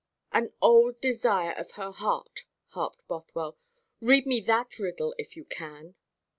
[0.31, 3.59] "An old desire of her heart," harped Bothwell;
[3.99, 5.93] "read me that riddle if you can."